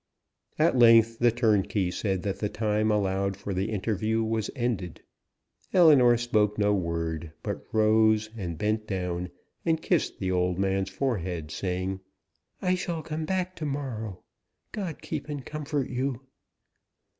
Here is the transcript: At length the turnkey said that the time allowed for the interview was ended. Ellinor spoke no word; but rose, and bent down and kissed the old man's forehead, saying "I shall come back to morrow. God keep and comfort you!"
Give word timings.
At 0.57 0.79
length 0.79 1.19
the 1.19 1.29
turnkey 1.31 1.91
said 1.91 2.23
that 2.23 2.39
the 2.39 2.49
time 2.49 2.89
allowed 2.89 3.37
for 3.37 3.53
the 3.53 3.69
interview 3.69 4.23
was 4.23 4.49
ended. 4.55 5.03
Ellinor 5.75 6.17
spoke 6.17 6.57
no 6.57 6.73
word; 6.73 7.33
but 7.43 7.63
rose, 7.71 8.27
and 8.35 8.57
bent 8.57 8.87
down 8.87 9.29
and 9.63 9.79
kissed 9.79 10.17
the 10.17 10.31
old 10.31 10.57
man's 10.57 10.89
forehead, 10.89 11.51
saying 11.51 11.99
"I 12.63 12.73
shall 12.73 13.03
come 13.03 13.25
back 13.25 13.55
to 13.57 13.65
morrow. 13.67 14.23
God 14.71 15.03
keep 15.03 15.29
and 15.29 15.45
comfort 15.45 15.87
you!" 15.91 16.19